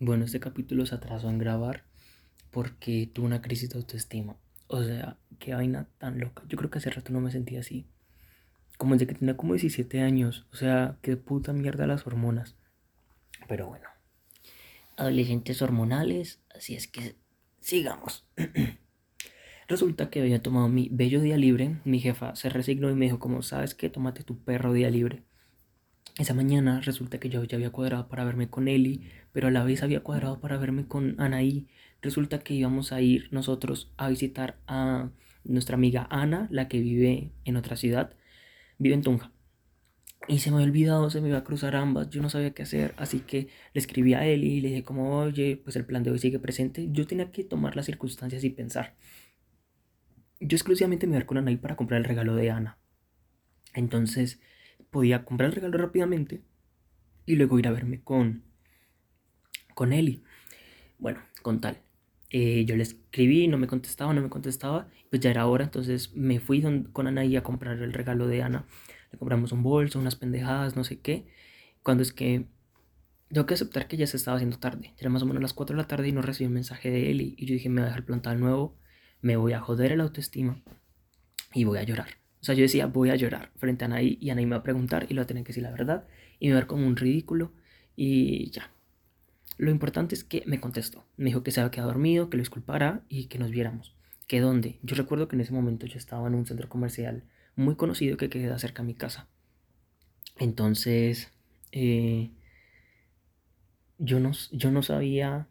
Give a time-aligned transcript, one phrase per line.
[0.00, 1.82] Bueno, este capítulo se atrasó en grabar
[2.52, 4.36] porque tuve una crisis de autoestima.
[4.68, 6.44] O sea, qué vaina tan loca.
[6.48, 7.84] Yo creo que hace rato no me sentía así.
[8.76, 10.46] Como desde que tenía como 17 años.
[10.52, 12.54] O sea, qué puta mierda las hormonas.
[13.48, 13.88] Pero bueno.
[14.96, 16.40] Adolescentes hormonales.
[16.54, 17.16] Así es que
[17.60, 18.24] sigamos.
[19.68, 21.80] Resulta que había tomado mi bello día libre.
[21.84, 23.90] Mi jefa se resignó y me dijo como, ¿sabes qué?
[23.90, 25.24] Tómate tu perro día libre.
[26.18, 29.62] Esa mañana resulta que yo ya había cuadrado para verme con Eli, pero a la
[29.62, 31.68] vez había cuadrado para verme con Anaí.
[32.02, 35.10] Resulta que íbamos a ir nosotros a visitar a
[35.44, 38.16] nuestra amiga Ana, la que vive en otra ciudad,
[38.78, 39.30] vive en Tunja.
[40.26, 42.64] Y se me había olvidado, se me iba a cruzar ambas, yo no sabía qué
[42.64, 46.02] hacer, así que le escribí a Eli y le dije como, oye, pues el plan
[46.02, 46.88] de hoy sigue presente.
[46.90, 48.96] Yo tenía que tomar las circunstancias y pensar.
[50.40, 52.78] Yo exclusivamente me iba a ver con Anaí para comprar el regalo de Ana.
[53.72, 54.40] Entonces
[54.90, 56.42] podía comprar el regalo rápidamente
[57.26, 58.44] y luego ir a verme con,
[59.74, 60.22] con Eli.
[60.98, 61.78] Bueno, con tal.
[62.30, 66.14] Eh, yo le escribí, no me contestaba, no me contestaba, pues ya era hora, entonces
[66.14, 68.66] me fui con Anaí a comprar el regalo de Ana.
[69.12, 71.26] Le compramos un bolso, unas pendejadas, no sé qué.
[71.82, 72.46] Cuando es que
[73.30, 74.94] tengo que aceptar que ya se estaba haciendo tarde.
[74.98, 77.10] Era más o menos las 4 de la tarde y no recibí un mensaje de
[77.10, 77.34] Eli.
[77.38, 78.78] Y yo dije, me voy a dejar plantado de nuevo,
[79.20, 80.62] me voy a joder el autoestima
[81.54, 82.17] y voy a llorar.
[82.40, 84.62] O sea, yo decía, voy a llorar frente a Anaí y Anaí me va a
[84.62, 86.04] preguntar y lo va a tener que decir la verdad
[86.38, 87.52] y me va a ver como un ridículo
[87.96, 88.70] y ya.
[89.56, 91.04] Lo importante es que me contestó.
[91.16, 93.96] Me dijo que se había quedado dormido, que lo disculpara y que nos viéramos.
[94.28, 94.78] ¿Que dónde?
[94.82, 97.24] Yo recuerdo que en ese momento yo estaba en un centro comercial
[97.56, 99.26] muy conocido que queda cerca de mi casa.
[100.36, 101.32] Entonces,
[101.72, 102.30] eh,
[103.98, 105.48] yo, no, yo no sabía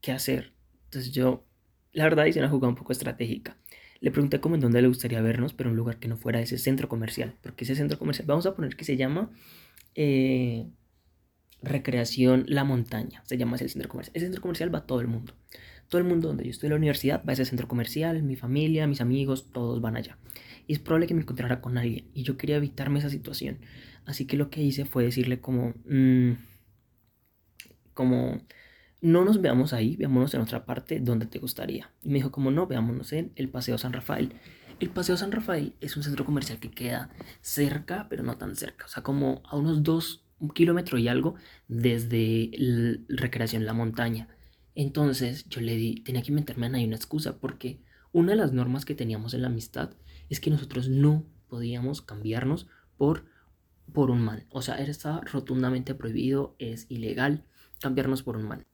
[0.00, 0.52] qué hacer.
[0.86, 1.44] Entonces yo,
[1.92, 3.56] la verdad, hice una jugada un poco estratégica.
[4.00, 6.58] Le pregunté cómo en dónde le gustaría vernos, pero un lugar que no fuera ese
[6.58, 7.34] centro comercial.
[7.42, 9.30] Porque ese centro comercial, vamos a poner que se llama
[9.94, 10.66] eh,
[11.62, 13.22] Recreación La Montaña.
[13.26, 14.16] Se llama ese centro comercial.
[14.16, 15.34] Ese centro comercial va todo el mundo.
[15.88, 18.22] Todo el mundo donde yo estoy en la universidad va a ese centro comercial.
[18.22, 20.18] Mi familia, mis amigos, todos van allá.
[20.66, 22.10] Y es probable que me encontrara con alguien.
[22.14, 23.58] Y yo quería evitarme esa situación.
[24.06, 25.74] Así que lo que hice fue decirle como...
[25.84, 26.32] Mmm,
[27.92, 28.40] como
[29.00, 31.90] no nos veamos ahí, veámonos en otra parte donde te gustaría.
[32.02, 34.34] Y me dijo, como no, veámonos en el Paseo San Rafael.
[34.78, 37.10] El Paseo San Rafael es un centro comercial que queda
[37.40, 38.86] cerca, pero no tan cerca.
[38.86, 40.24] O sea, como a unos dos
[40.54, 41.34] kilómetros y algo
[41.68, 42.50] desde
[43.08, 44.28] Recreación La Montaña.
[44.74, 48.84] Entonces yo le di, tenía que inventarme ahí una excusa porque una de las normas
[48.84, 49.90] que teníamos en la amistad
[50.28, 53.26] es que nosotros no podíamos cambiarnos por,
[53.92, 54.46] por un mal.
[54.50, 57.44] O sea, está rotundamente prohibido, es ilegal
[57.80, 58.66] cambiarnos por un mal.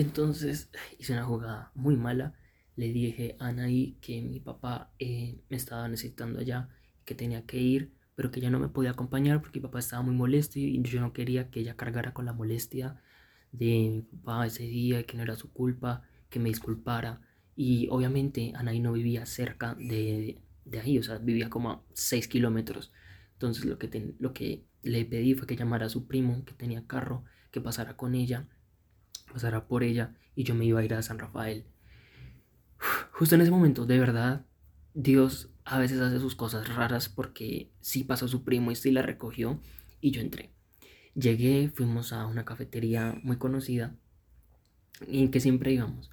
[0.00, 2.34] Entonces hice una jugada muy mala.
[2.76, 6.68] Le dije a Anaí que mi papá eh, me estaba necesitando allá,
[7.04, 10.02] que tenía que ir, pero que ella no me podía acompañar porque mi papá estaba
[10.02, 13.02] muy molesto y yo no quería que ella cargara con la molestia
[13.52, 17.20] de mi papá ese día, que no era su culpa, que me disculpara.
[17.54, 22.28] Y obviamente Anaí no vivía cerca de, de ahí, o sea, vivía como a 6
[22.28, 22.92] kilómetros.
[23.34, 26.86] Entonces lo que, lo que le pedí fue que llamara a su primo, que tenía
[26.86, 28.48] carro, que pasara con ella
[29.32, 31.64] pasará por ella y yo me iba a ir a San Rafael.
[33.12, 34.46] Justo en ese momento, de verdad,
[34.94, 39.02] Dios a veces hace sus cosas raras porque sí pasó su primo y sí la
[39.02, 39.60] recogió
[40.00, 40.50] y yo entré.
[41.14, 43.96] Llegué, fuimos a una cafetería muy conocida
[45.06, 46.10] y que siempre íbamos.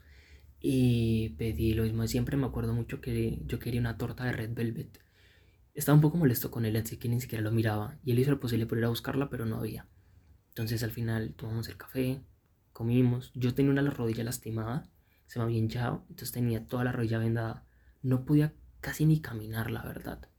[0.60, 2.36] Y pedí lo mismo siempre.
[2.36, 5.00] Me acuerdo mucho que yo quería una torta de Red Velvet.
[5.74, 8.00] Estaba un poco molesto con él, así que ni siquiera lo miraba.
[8.04, 9.88] Y él hizo lo posible por ir a buscarla, pero no había.
[10.50, 12.22] Entonces al final tomamos el café,
[12.78, 13.32] comimos.
[13.34, 14.88] Yo tenía una rodilla lastimada,
[15.26, 17.66] se me había hinchado, entonces tenía toda la rodilla vendada.
[18.04, 20.30] No podía casi ni caminar, la verdad.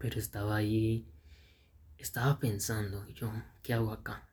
[0.00, 1.06] Pero estaba ahí,
[1.96, 3.30] estaba pensando, yo,
[3.62, 4.28] ¿qué hago acá?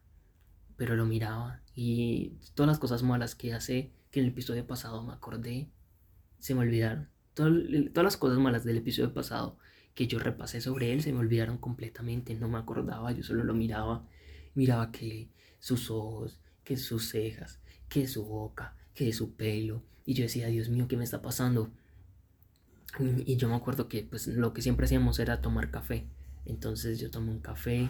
[0.77, 5.03] Pero lo miraba y todas las cosas malas que hace, que en el episodio pasado
[5.03, 5.69] me acordé,
[6.39, 7.11] se me olvidaron.
[7.35, 9.59] todas las cosas malas del episodio pasado
[9.93, 13.53] que yo repasé sobre él se me olvidaron completamente, no me acordaba, yo solo lo
[13.53, 14.07] miraba,
[14.55, 15.29] miraba que
[15.59, 19.83] sus ojos, que sus cejas, que su boca, que su pelo.
[20.05, 21.71] Y yo decía, Dios mío, ¿qué me está pasando?
[23.25, 26.05] Y yo me acuerdo que pues lo que siempre hacíamos era tomar café.
[26.45, 27.89] Entonces yo tomé un café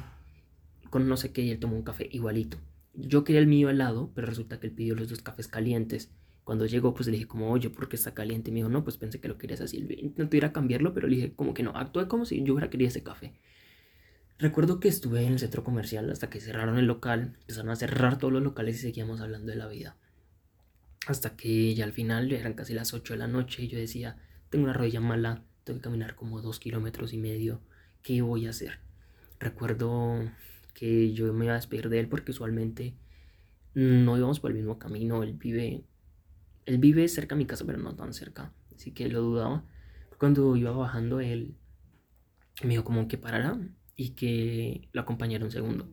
[0.89, 2.57] con no sé qué y él tomó un café igualito.
[2.93, 6.11] Yo quería el mío helado, pero resulta que él pidió los dos cafés calientes.
[6.43, 8.49] Cuando llegó, pues le dije como, oye, ¿por qué está caliente?
[8.49, 9.85] Y me dijo, no, pues pensé que lo querías así.
[9.97, 12.69] Intenté ir a cambiarlo, pero le dije como que no, actué como si yo hubiera
[12.69, 13.33] querido ese café.
[14.37, 18.17] Recuerdo que estuve en el centro comercial hasta que cerraron el local, empezaron a cerrar
[18.17, 19.95] todos los locales y seguíamos hablando de la vida.
[21.07, 24.17] Hasta que ya al final eran casi las 8 de la noche y yo decía,
[24.49, 27.61] tengo una rodilla mala, tengo que caminar como dos kilómetros y medio,
[28.01, 28.79] ¿qué voy a hacer?
[29.39, 30.29] Recuerdo
[30.73, 32.93] que yo me iba a despedir de él porque usualmente
[33.73, 35.85] no íbamos por el mismo camino, él vive,
[36.65, 39.63] él vive cerca de mi casa, pero no tan cerca, así que lo dudaba.
[40.17, 41.55] Cuando iba bajando, él
[42.63, 43.57] me dijo como que parara
[43.95, 45.89] y que lo acompañara un segundo.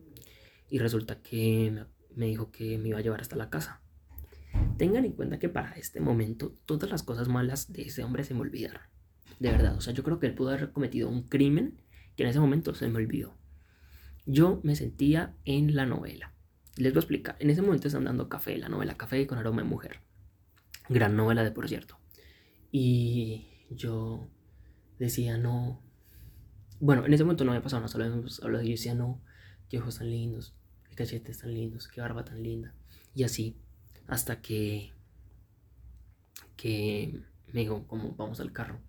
[0.69, 1.85] Y resulta que
[2.15, 3.81] me dijo que me iba a llevar hasta la casa.
[4.77, 8.33] Tengan en cuenta que para este momento todas las cosas malas de ese hombre se
[8.33, 8.81] me olvidaron.
[9.39, 11.81] De verdad, o sea, yo creo que él pudo haber cometido un crimen
[12.15, 13.35] que en ese momento se me olvidó.
[14.25, 16.33] Yo me sentía en la novela.
[16.77, 17.35] Les voy a explicar.
[17.39, 19.99] En ese momento están dando café, la novela Café con aroma de mujer.
[20.89, 21.99] Gran novela de por cierto.
[22.71, 24.27] Y yo
[24.97, 25.81] decía, no.
[26.85, 28.03] Bueno, en ese momento no había pasado nada, solo
[28.43, 29.21] hablado y yo decía, no,
[29.69, 30.53] qué ojos tan lindos,
[30.89, 32.73] qué cachetes tan lindos, qué barba tan linda.
[33.15, 33.55] Y así,
[34.05, 34.91] hasta que,
[36.57, 37.21] que
[37.53, 38.81] me dijo, como vamos al carro.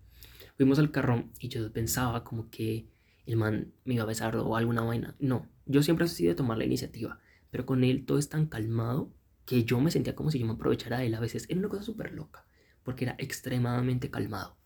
[0.57, 2.85] Fuimos al carro y yo pensaba como que
[3.27, 5.15] el man me iba a besar o alguna vaina.
[5.19, 9.09] No, yo siempre he sido tomar la iniciativa, pero con él todo es tan calmado
[9.45, 11.45] que yo me sentía como si yo me aprovechara de él a veces.
[11.47, 12.45] Era una cosa súper loca,
[12.83, 14.57] porque era extremadamente calmado.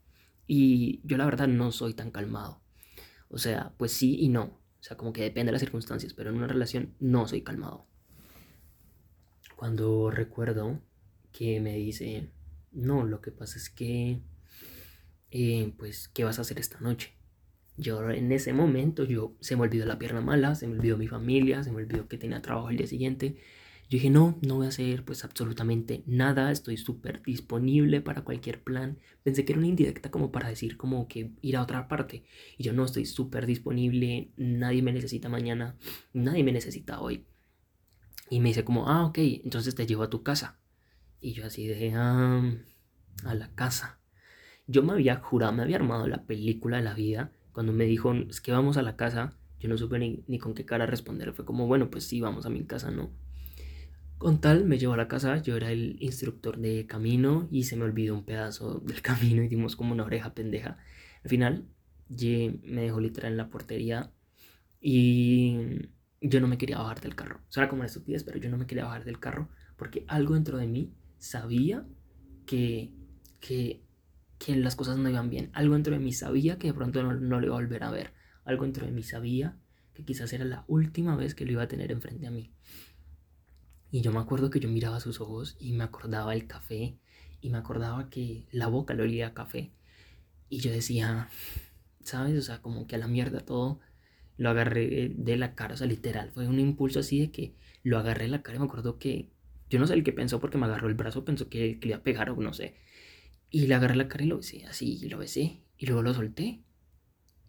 [0.48, 2.64] Y yo la verdad no soy tan calmado.
[3.30, 4.60] O sea, pues sí y no.
[4.80, 7.86] O sea, como que depende de las circunstancias, pero en una relación no soy calmado.
[9.56, 10.80] Cuando recuerdo
[11.32, 12.32] que me dice,
[12.72, 14.22] no, lo que pasa es que,
[15.32, 17.14] eh, pues, ¿qué vas a hacer esta noche?
[17.78, 21.08] Yo en ese momento, yo se me olvidó la pierna mala, se me olvidó mi
[21.08, 23.38] familia, se me olvidó que tenía trabajo el día siguiente.
[23.90, 28.62] Yo dije, no, no voy a hacer pues absolutamente nada, estoy súper disponible para cualquier
[28.64, 29.00] plan.
[29.24, 32.24] Pensé que era una indirecta como para decir como que ir a otra parte.
[32.58, 35.76] Y yo no, estoy súper disponible, nadie me necesita mañana,
[36.14, 37.26] nadie me necesita hoy.
[38.30, 40.60] Y me dice como, ah, ok, entonces te llevo a tu casa.
[41.20, 42.44] Y yo así de, ah,
[43.26, 44.00] a la casa.
[44.68, 48.14] Yo me había jurado, me había armado la película de la vida cuando me dijo,
[48.14, 51.34] es que vamos a la casa, yo no supe ni, con qué cara responder.
[51.34, 53.10] Fue como, bueno, pues sí, vamos a mi casa, ¿no?
[54.20, 57.76] Con tal, me llevó a la casa, yo era el instructor de camino y se
[57.76, 60.78] me olvidó un pedazo del camino y dimos como una oreja pendeja.
[61.24, 61.66] Al final,
[62.10, 64.12] me dejó literal en la portería
[64.80, 65.58] y
[66.22, 67.42] yo no me quería bajar del carro.
[67.50, 70.58] Suena como una estupidez, pero yo no me quería bajar del carro porque algo dentro
[70.60, 71.88] de mí sabía
[72.46, 72.92] que,
[73.40, 73.84] que
[74.40, 75.52] que las cosas no iban bien.
[75.54, 77.92] Algo dentro de mí sabía que de pronto no, no lo iba a volver a
[77.92, 78.14] ver.
[78.46, 79.58] Algo dentro de mí sabía
[79.94, 82.54] que quizás era la última vez que lo iba a tener enfrente a mí.
[83.92, 86.98] Y yo me acuerdo que yo miraba sus ojos y me acordaba el café
[87.42, 89.72] y me acordaba que la boca le olía a café.
[90.50, 91.30] Y yo decía,
[92.04, 92.38] ¿sabes?
[92.38, 93.80] O sea, como que a la mierda todo
[94.38, 96.32] lo agarré de la cara, o sea, literal.
[96.32, 99.30] Fue un impulso así de que lo agarré de la cara y me acuerdo que
[99.70, 101.92] yo no sé el que pensó porque me agarró el brazo, pensó que, que le
[101.94, 102.76] iba a pegar o no sé.
[103.50, 105.62] Y le agarré la cara y lo besé, así, y lo besé.
[105.78, 106.64] Y luego lo solté.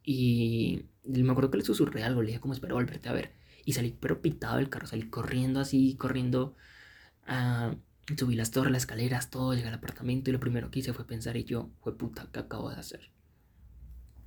[0.02, 3.39] Y me acuerdo que le susurré algo, le dije como espero volverte a ver.
[3.64, 6.56] Y salí pero pitado del carro, salí corriendo así, corriendo.
[7.28, 7.76] Uh,
[8.16, 11.06] subí las torres, las escaleras, todo, llegué al apartamento y lo primero que hice fue
[11.06, 13.12] pensar y yo, fue puta, ¿qué acabo de hacer?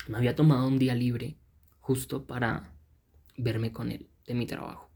[0.07, 1.38] Me había tomado un día libre
[1.80, 2.74] justo para
[3.38, 4.89] verme con él de mi trabajo.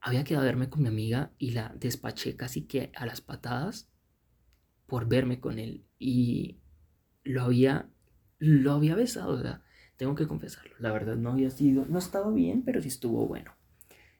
[0.00, 3.88] Había quedado a verme con mi amiga y la despaché casi que a las patadas
[4.86, 6.60] por verme con él y
[7.24, 7.90] lo había,
[8.38, 9.60] lo había besado, o
[9.96, 13.52] tengo que confesarlo, la verdad no había sido, no estaba bien, pero sí estuvo bueno.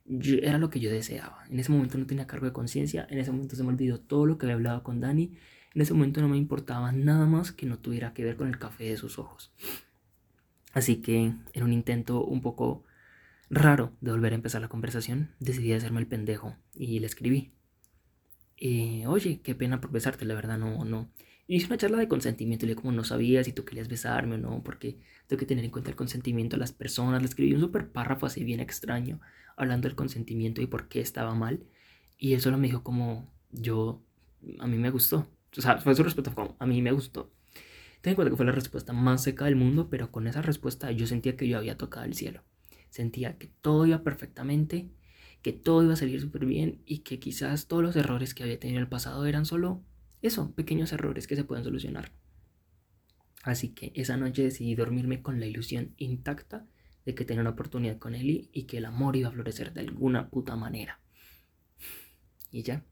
[0.07, 1.45] era lo que yo deseaba.
[1.51, 4.27] En ese momento no tenía cargo de conciencia, en ese momento se me olvidó todo
[4.27, 5.37] lo que había hablado con Dani,
[5.75, 8.59] en ese momento no me importaba nada más que no tuviera que ver con el
[8.59, 9.53] café de sus ojos.
[10.73, 12.85] Así que en un intento un poco
[13.51, 17.53] raro de volver a empezar la conversación, decidí hacerme el pendejo y le escribí.
[18.59, 21.11] Eh, oye, qué pena por besarte, la verdad, no, no.
[21.49, 24.63] Hice una charla de consentimiento, le como no sabía si tú querías besarme o no,
[24.65, 27.23] porque tengo que tener en cuenta el consentimiento de las personas.
[27.23, 29.21] Le escribí un súper párrafo así bien extraño,
[29.57, 31.65] hablando del consentimiento y por qué estaba mal.
[32.19, 34.03] Y él solo me dijo como, yo,
[34.59, 35.29] a mí me gustó.
[35.57, 37.33] O sea, fue su respuesta como, a mí me gustó.
[38.01, 40.91] Ten en cuenta que fue la respuesta más seca del mundo, pero con esa respuesta
[40.93, 42.43] yo sentía que yo había tocado el cielo.
[42.91, 44.91] Sentía que todo iba perfectamente
[45.47, 48.59] que todo iba a salir súper bien y que quizás todos los errores que había
[48.59, 49.81] tenido en el pasado eran solo
[50.23, 52.13] eso, pequeños errores que se pueden solucionar.
[53.43, 56.67] Así que esa noche decidí dormirme con la ilusión intacta
[57.05, 59.83] de que tenía una oportunidad con Eli y que el amor iba a florecer de
[59.83, 61.01] alguna puta manera.
[62.51, 62.85] Y ya.